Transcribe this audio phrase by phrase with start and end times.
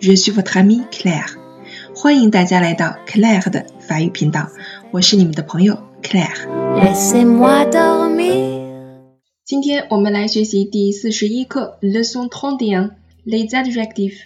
[0.00, 1.38] Je suis votre amie Claire.
[1.94, 4.48] 欢迎大家来到 Claire 的法语频道，
[4.90, 6.48] 我是你们的朋友 Claire。
[9.44, 12.90] 今天我们来学习第四十一课 Leçon trente et un
[13.24, 14.22] les adjectifs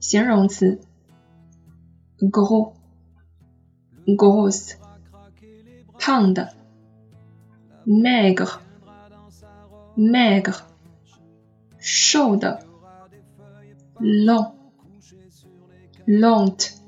[0.00, 0.80] 形容词
[2.18, 2.72] gros
[4.06, 4.72] grosse
[5.98, 6.52] 胖的
[7.86, 8.58] maigre
[9.96, 10.60] maigre
[11.78, 12.60] 瘦的
[14.00, 14.52] long,
[16.07, 16.81] lente,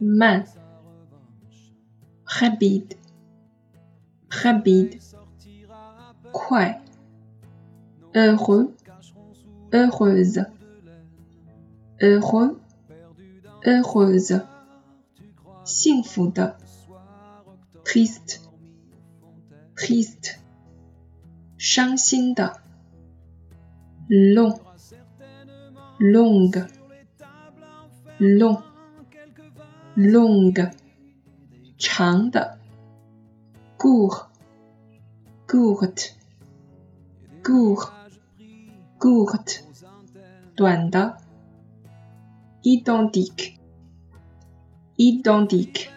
[0.00, 0.44] man,
[2.24, 2.94] rapide,
[4.30, 4.98] rapide,
[6.32, 6.74] quoi,
[8.14, 8.74] heureux,
[9.72, 10.44] heureuse,
[12.00, 12.60] heureux,
[13.64, 14.42] heureuse,
[15.68, 16.56] 幸福的
[17.84, 18.40] triste,
[19.76, 20.36] triste,
[21.58, 22.62] 伤心的
[24.08, 24.58] long
[25.98, 26.66] longue,
[28.22, 28.62] long,
[29.96, 30.70] longue,
[31.78, 32.58] 长的，
[33.78, 34.26] court,
[35.46, 36.10] court,
[37.42, 37.90] court,
[38.98, 39.60] court,
[40.56, 41.18] 短的，
[42.62, 43.54] identique,
[44.96, 45.88] identique,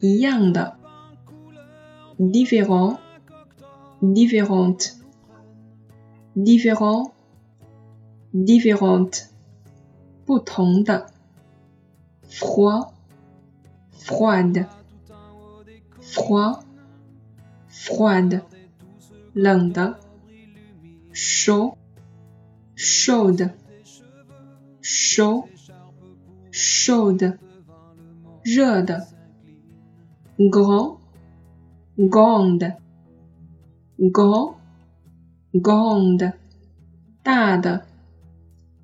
[0.00, 0.76] 一样的，
[2.18, 2.98] différent,
[4.02, 4.96] différente,
[6.34, 7.12] différent
[8.34, 9.29] différente
[10.30, 11.12] 不同的
[12.28, 12.90] froid
[13.92, 14.66] froide
[16.00, 16.62] froid
[17.70, 18.42] froide
[19.32, 19.98] 冷的
[21.12, 21.76] chaud
[22.76, 23.50] chaude
[24.82, 25.48] chaud
[26.52, 27.38] chaude
[28.42, 29.08] 热的
[30.36, 30.98] grand
[31.96, 32.76] grande
[33.98, 34.56] grand
[35.52, 36.32] grande
[37.22, 37.84] 大的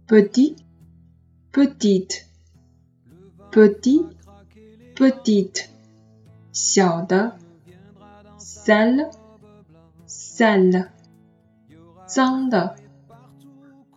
[0.08, 0.56] petit,
[1.56, 2.24] petite,
[3.50, 4.06] petit,
[4.94, 5.66] petite,
[6.52, 7.36] 小的，
[8.38, 9.10] sale,
[10.06, 10.88] sale,
[12.06, 12.76] 脏的，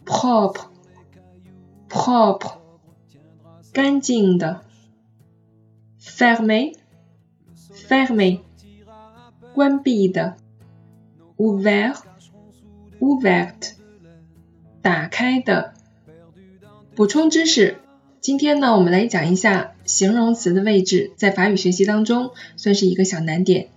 [0.06, 0.68] propre,
[1.90, 2.58] propre,
[3.74, 4.62] 干净的，
[6.00, 6.78] fermé,
[7.74, 8.42] fermé,
[9.54, 10.38] 关闭的，
[11.38, 12.02] ouvert,
[13.00, 13.76] ouverte,
[14.82, 15.74] 打开的。
[17.01, 17.79] 补充知识，
[18.21, 23.69] 今天呢，我们来讲一下形容词的位置，在法语学习当中算是一个小难点。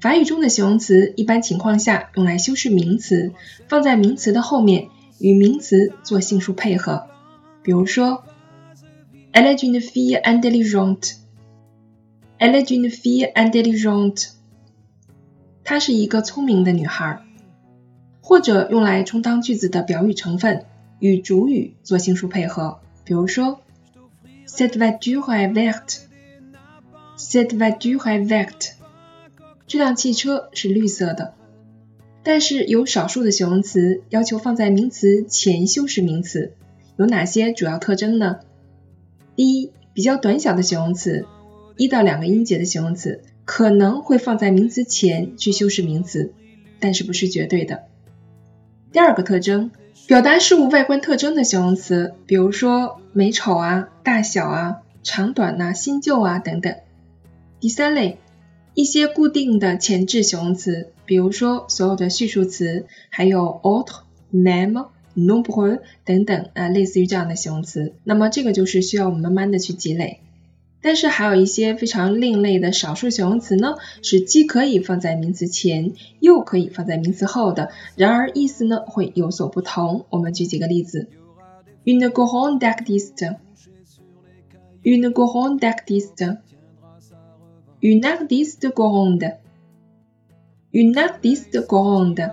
[0.00, 3.32] 法语中的形容词一般情况下用来修饰名词，
[3.68, 4.88] 放在名词的后面，
[5.20, 7.06] 与名词做性数配合。
[7.62, 8.24] 比如说
[9.32, 11.18] ，Elle est une fille intelligente。
[12.40, 14.30] Elle est une fille intelligente。
[15.62, 17.22] 她是一个聪明的女孩。
[18.20, 20.64] 或者用来充当句子的表语成分。
[21.00, 23.60] 与主语做性数配合，比如说
[24.46, 26.02] ，Cette voiture est verte。
[27.16, 28.74] Cette voiture est verte。
[29.66, 31.34] 这辆汽车是绿色的。
[32.22, 36.52] 但是有少数的形容词要求放在名词前修饰名词，
[36.96, 38.40] 有哪些主要特征呢？
[39.36, 41.24] 第一，比较短小的形容词，
[41.78, 46.34] 一到两个音节的形容词可能会放在名词前去修饰名词，
[46.78, 47.84] 但是不是绝对的。
[48.92, 49.70] 第二个特征。
[50.06, 56.74] 表达事物外观特征的形容词，比如说美丑啊、大小啊、长短呐、新旧啊等等。
[57.60, 58.18] 第三类，
[58.74, 64.00] 一些固定的前置形容词，比如说所有的叙述词，还有 autre、
[64.32, 67.94] même、nombre 等等啊，类似于这样的形容词。
[68.04, 70.20] 那么这个就是需要我们慢慢的去积累。
[70.82, 80.06] 但是还有一些非常另类的少数形容词呢，是既可以放在名词前，又可以放在名词后的，然而意思呢会有所不同。
[80.08, 81.08] 我们举几个例子
[81.84, 92.32] ：une grande artiste，une grande artiste，une artiste grande，une artiste grande。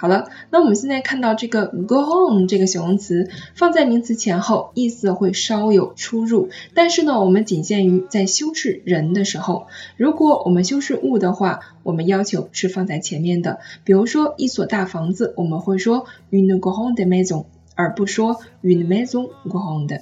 [0.00, 6.50] 好了，那我们现在看到这个 go home 这个形容词放在名词前后，意思会稍有出入。
[6.72, 9.66] 但是呢，我们仅限于在修饰人的时候。
[9.96, 13.58] 如果我们修饰物的话，我们要求是放在前面的。
[13.82, 20.00] 比如说一所大房子，我们会说 une grande maison，而不说 une maison go home 的。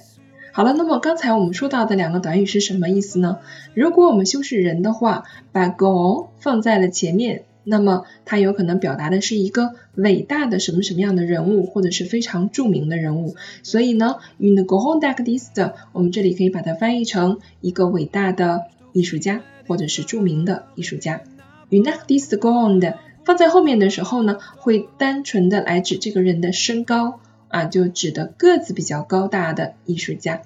[0.51, 3.39] 好了，那么刚才我们说到的两个短语是什么意思呢？
[3.73, 13.35] 如果我们修饰人的话，把 go 放在了前面，那么它有可能表达的是一个伟大的什么什么样的人物，或者是非常著名的人物。
[13.61, 21.21] 所以呢，in go home d a c t i s t 我们这里可以把它翻译成一个伟大的艺术家，或者是著名的艺术家。
[21.69, 27.19] in d a c t i s t go on 的放在后面的时候呢，会单纯的来指这个人的身高。
[27.49, 30.41] 啊，就指的个子比较高大的艺术家。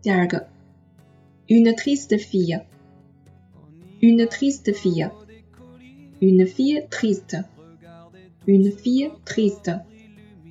[0.00, 0.46] 第二个
[1.48, 5.10] ，une triste fille，une triste fille
[6.20, 9.80] fille，une fille triste，une fille triste。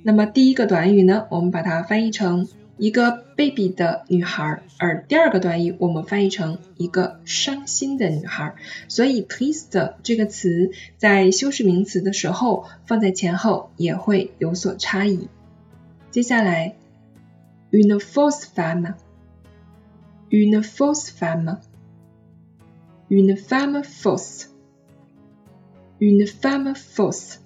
[0.02, 2.46] 那么第一个短语呢，我们把它翻译成
[2.76, 8.54] 一个卑鄙的女孩，而第二个短语我们翻译成一个伤心的女孩。
[8.88, 15.28] 所以 triste 这个词在修饰名词的时候放在前后也会有所差异。
[16.10, 16.74] 接下来
[17.70, 23.82] ，une fausse femme，une fausse femme，une femme
[25.98, 27.36] fausse，une femme fausse。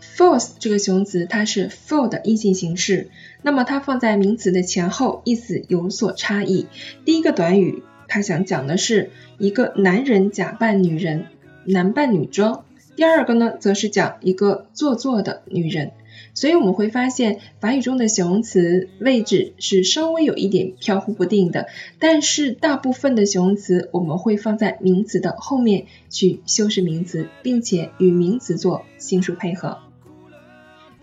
[0.00, 3.10] fausse 这个形容词它是 full 的阴性形式，
[3.42, 6.66] 那么它放在名词的前后意思有所差异。
[7.04, 11.26] 第一个短语，它想讲的是一个男人假扮女人，
[11.64, 12.64] 男扮女装；
[12.98, 15.92] 第二个呢，则是讲一个做作的女人。
[16.34, 21.68] 所以我们会发现，法语中的形容词位置是稍微有一点飘忽不定的，
[22.00, 29.78] 但是大部分的形容词我们会放在名词的后面去修饰名词，并且与名词做心术配合。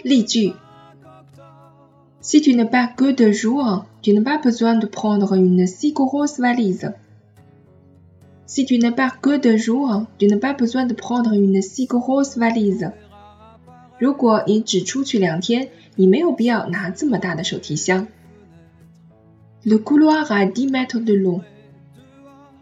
[0.04, 0.52] 例句
[2.22, 6.42] ：Si tu n'as pas que deux jours, tu n'as pas besoin de prendre une si grosse
[6.42, 6.92] valise.
[8.47, 11.87] Si tu n'as pas que deux jours, tu n'as pas besoin de prendre une si
[11.87, 12.93] grosse valise.
[13.99, 18.09] 如果你只出去两天，你没有必要拿这么大的手提箱。
[19.63, 21.43] Le couloir a dix mètres de long.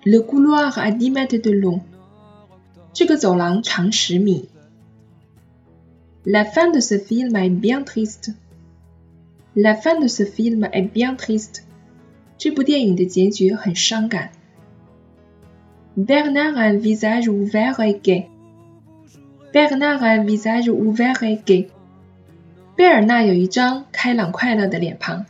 [0.05, 1.81] Le couloir a dix mètres de long.
[2.93, 4.49] 这个走廊长十米。
[6.25, 8.35] La fin de ce film est bien triste.
[9.55, 11.62] La fin de ce film est bien triste.
[12.37, 14.33] 这部电影的结局很伤感。
[15.97, 18.29] Bernard a un visage ouvert et gai.
[19.53, 21.69] Bernard a visage ouvert et gai。
[22.77, 25.27] 贝尔纳有一张开朗快乐的脸庞。